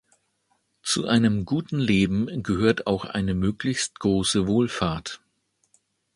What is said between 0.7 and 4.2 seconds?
Zu einem guten Leben gehört auch eine möglichst